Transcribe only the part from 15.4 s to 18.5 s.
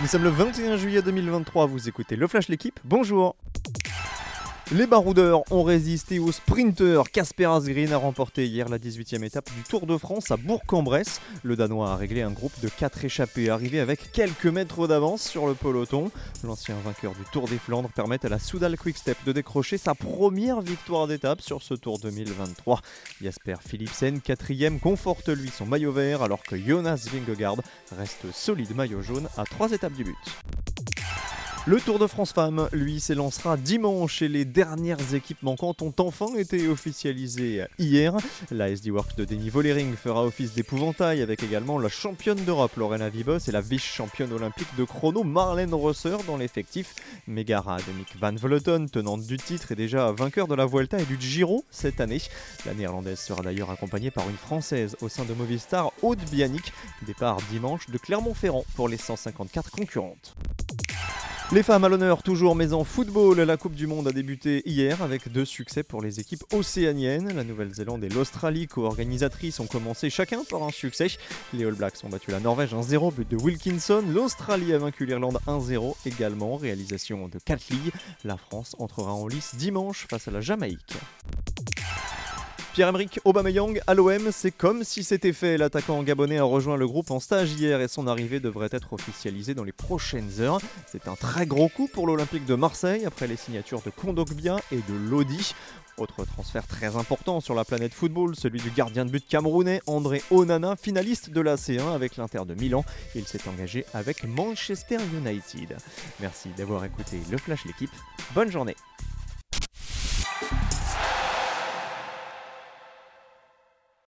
le peloton. L'ancien vainqueur du Tour des Flandres permet à la